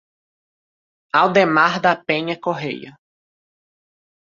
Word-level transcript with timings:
Aldemar 1.19 1.79
da 1.79 1.95
Penha 1.95 2.35
Correia 2.39 2.97